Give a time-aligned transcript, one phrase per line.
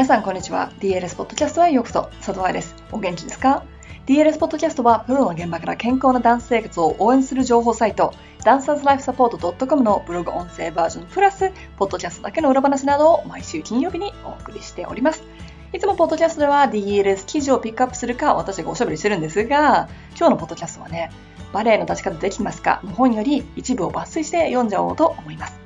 [0.00, 0.72] 皆さんこんにちは。
[0.80, 2.04] DLS ポッドキャストへようこそ。
[2.24, 2.74] 佐藤愛です。
[2.90, 3.64] お元気ですか
[4.06, 15.22] ?DLS ポッドキャストはプロの現場から健康なダンス生活を応援する情報サイト、ダンサーズライフサポート .com のブログ音声バージョンプラス、ポッドキャストだけの裏話などを毎週金曜日にお送りしております。
[15.74, 21.10] いつもポッドキャストでは DLS 記事をピックアップするか私がおしゃべりしてるんですが、今日のポッドキャストはね、
[21.52, 22.80] バレエの立ち方できますか？
[22.84, 25.60] の本より一部を抜粋して読んじゃおうと思います。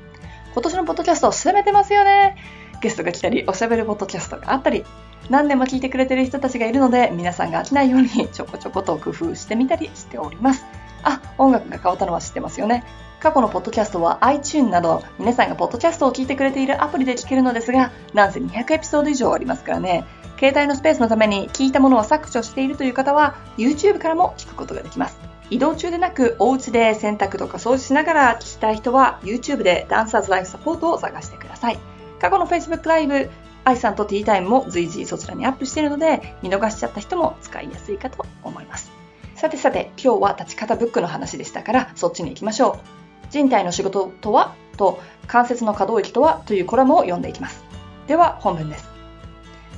[0.54, 2.36] 今年のポッドキャストを進めてますよね。
[2.84, 4.84] ゲストが来たり、おしゃべりポッドキャストがあったり、
[5.30, 10.66] 何年も聞いてくれてる人たちがいるので、皆さんが飽きないようにちょこちょこと工夫してみたりしております。
[11.02, 12.84] あ、音楽が変わったのは知ってますよね。
[13.20, 20.04] 過去のポッドキャストは iTune など皆さんがポッドキャストを聞いてくれているアプリで聞けるのですが、なんせ200エピソード以上ありますからね。
[20.38, 25.16] 携帯のスペースのために聞いたものは削除しているという方は YouTube からも聞くことができます。
[25.48, 31.93] 移動中でなくお家で洗濯とか掃除しながら聞きたい人は YouTube でダンサーズライフサポートを探してください。
[32.24, 33.28] 過去の Facebook ライブ、
[33.64, 38.90] 愛さんとティータイムも随時そちらにアップしているので、見逃しちゃった人も使いやすいかと思います。
[39.34, 42.78] さてさて、今日は立ち方ブックの話でしたから、そっちに行きましょ
[43.26, 43.26] う。
[43.28, 44.54] 人体の仕事とは？
[44.78, 46.42] と、関節の可動域とは？
[46.46, 47.62] というコラムを読んでいきます。
[48.06, 48.88] では、本文です。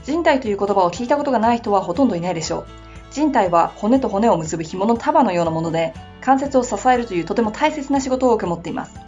[0.04, 2.66] 人体という言葉を聞いたことがない人はほとんどいないでしょう。
[3.10, 9.00] 人体は骨と骨を結ぶ紐の束のようなもので、関節を支えるというとても大切な仕事を受け持っています。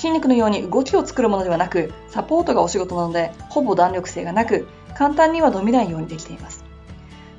[0.00, 6.64] 筋肉のように動きを作るものではなく、サポートがお仕事なので、ほぼ弾力性がなく、簡単には伸びないようにできています。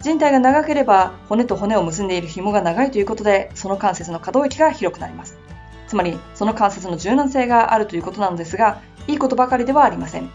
[0.02, 5.40] 人体が長ければ、骨と骨を結んでいる紐が長いということで、その関節の可動域が広くなります。
[5.88, 10.30] つまり、その関節の柔軟性があるということなのですが、いいことばかりではありません。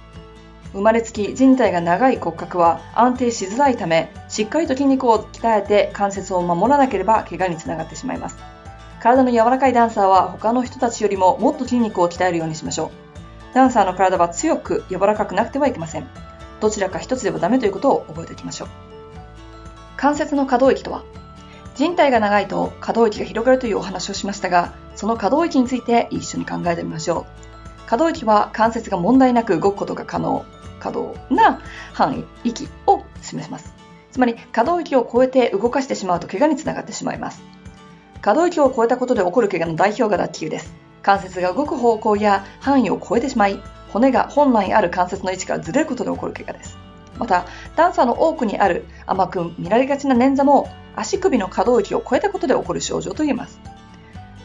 [0.72, 8.36] 生まれつき人体が長い骨格は安定しづらいため、しっかりと筋肉を鍛えて関節を守らなければ怪我につながってしまいます。
[9.00, 13.55] 体の柔らかいダンサーは他の人たちよりももっと筋肉を鍛えるようにしましょう。
[13.55, 16.08] ダンサーの体は強く柔らかくなくてはいけません。
[16.61, 18.69] どちらか一つではダメということを覚えておきましょう。
[19.97, 21.03] 関節の可動域とは？
[21.75, 27.26] 人体が長いと可動域が広がるというお話をしましたが、その可動域について一緒に考えてみましょう。
[27.87, 30.44] 可動域は関節が問題なく動くことが可能、
[30.81, 31.60] 可動な
[31.92, 33.72] 範囲、域を示します。
[34.10, 37.42] つまり可動域を超えて動かしてしまうと怪我につながってしまいます。
[38.26, 40.75] 可動域を超えたことで起こる怪我の代表が脱臼です。
[41.00, 46.76] 関節が動く方向や範囲を超えてしまい、骨が本来ある関節の位置からずれることで起こる怪我です。
[47.20, 53.60] また、ダンサーの多くにある甘く見られがちな捻挫も足首の可動域を超えたことで起こる症状と言えます。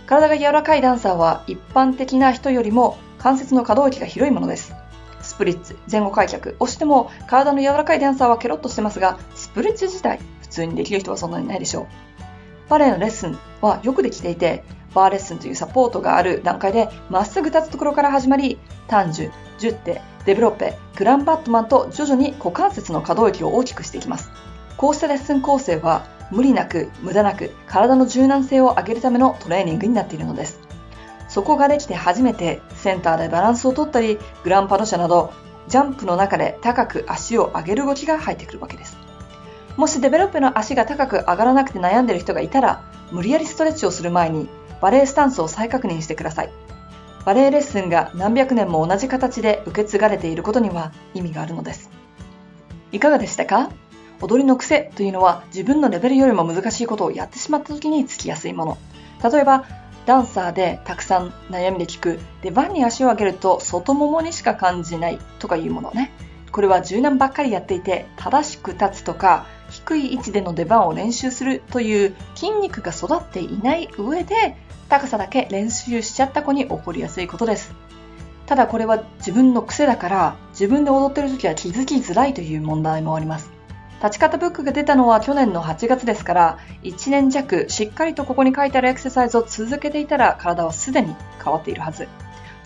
[0.06, 4.76] 体が柔らかいダンサーは一般的な人よりも関節の可動域が広いものです。
[5.24, 11.88] スプリッツ、前後開脚をしても体の柔らかいダンサーはケロッとしてますが、スプリッツ自体普通にできる人はそんなにないでしょう。
[12.72, 14.64] バレエのレッスンはよくできていて、
[14.96, 24.32] バーレッスンというサポートがある段階でまっすぐ立つところから始まり、単樹、ジュッテ、デベロッペ、グランバットマンと徐々に股関節の可動域を大きくしていきます。
[24.78, 30.58] こうしたレッスン構成は無理なく無駄なく体の柔軟性を上げるためのトレーニングになっているのです。
[31.28, 35.34] そこができて初めてセンターでバランスを取ったり、グランパド社など
[35.68, 39.01] ジャンプの中で高く足を上げる動きが入ってくるわけです。
[39.78, 44.48] もしデベロップの足が高く上がらなくて悩んでいる人がいたら、無理やりストレッチをする前に
[44.82, 46.50] バレエスタンスを再確認してください。
[47.26, 51.90] バレエレッスンが何百年も同じ形で受け継がれていることには意味があるのです。
[52.92, 53.70] いかがでしたか？
[54.22, 58.78] 踊りの癖というのは自分のレベルよりも難しいことをやってしまった時につきやすいもの。
[59.24, 59.66] 例えば、
[60.06, 66.12] ダンサーでたくさん悩みで聞く出番に足を上げると外ももにしか感じないとかいうものね。
[66.52, 69.46] これは柔軟ばっかりやっていて正しく立つとか
[69.92, 74.56] 低い位置での出番を練習するという筋肉が育っていない上で
[74.88, 77.74] 高さだけ練習しちゃった子に起こりやすいことです。
[78.46, 83.52] ただこれは自分の癖だから自分で踊ってる時は気づきづらいという問題もあります。
[84.02, 92.08] 立ち方ブックが出たのは去年の8月ですから1年弱しっかりとここに書いてあるエクササイズを続けていたら体はすでに変わっているはず。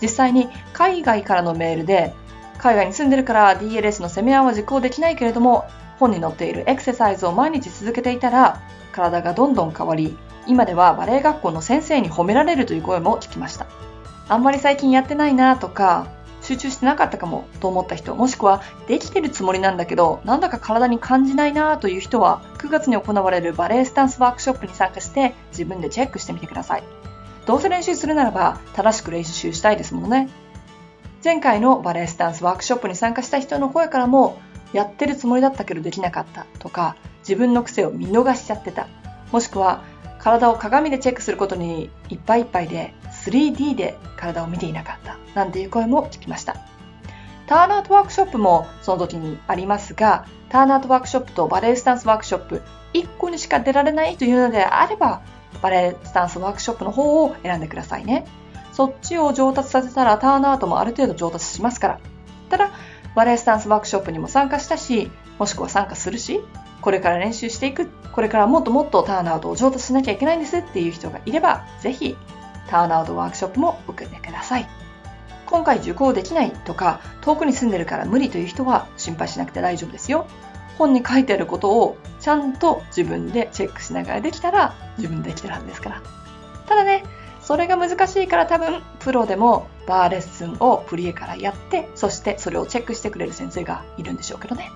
[0.00, 2.14] 実際に海外からのメールで
[2.58, 5.66] 海外に住んでるから DLS の攻め合は実行できないけれども
[5.98, 8.60] 本に載っているエクササイズを毎日続けていたら
[8.92, 10.16] 体がどんどん変わり
[10.46, 13.66] 今ではバレエ学校の先生に褒められるという声も聞きました。
[14.28, 16.08] あんまり最近やってないなとか
[16.42, 26.84] 集中してなかったかもと思った人もしくはできてるつもりなんだけどなんだか体に感じないなという人は9月に行われるバレエスタンスワークショップに参加して自分でチェックしてみてください。
[27.46, 30.28] どうせ練習するならば正しく練習したいですものね。
[31.26, 34.38] 前回のバレエスタンスワークショップに参加した人の声からも
[34.72, 38.86] やってるつもりだったけどできなかったとか自分の癖を見逃しちゃってた。
[39.32, 39.82] もしくは
[40.20, 42.94] 体を鏡でチェックすることにいっぱいいっぱいで
[43.24, 45.18] 3D で体を見ていなかった。
[45.34, 46.58] なんていう声も聞きました。
[47.48, 52.62] ターンアウトワークショップもその時にありますが、ターンアウトワークショップとバレエスタンスワークショップ、
[52.92, 55.22] 1個にしか出られないというのであれば、
[55.60, 58.26] バレエスタンスワークショップの方を選んでくださいね。
[58.76, 62.00] そっちを上達させたらターンアウトもある程度上達しますから。
[62.50, 62.72] ただ、
[63.14, 66.42] バレエスタンスワークショップにも参加したし、もしくは参加するし、
[66.82, 72.18] これから練習していく、これからもっともっとターンアウトを上達しなきゃいけないんですっていう人がいれば、ぜひ
[72.68, 74.68] ターンアウトワークショップも受けてください。
[75.46, 80.26] 今回受講できないとか、遠くに住んでるから無理という人は心配しなくて大丈夫ですよ。
[80.76, 86.02] 本に書いてあることをちゃんと自分でチェックしながらできたら自分でできてるはずですから。
[86.66, 87.04] ただね、
[87.46, 94.72] それが難しいから多分プロでもバーレッスンをプリエからやって、そしてそれをチェックしてくれる先生がいるんでしょうけどね。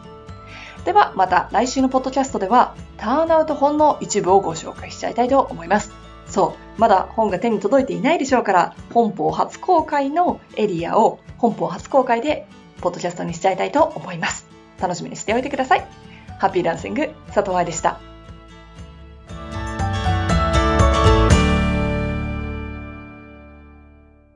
[0.85, 5.91] ではまた来週のポッドキャストではターンアウト本の一部をご紹介しちゃいたいと思います。
[6.29, 12.47] そう、まだ本が手に届いていないでしょうから、本邦初公開のエリアを本邦初公開で
[12.81, 14.47] ポッドキャストにしちゃいたいと思います。
[14.81, 15.85] 楽しみにしておいてください。
[16.39, 18.10] ハッピーランシング、佐藤愛でした。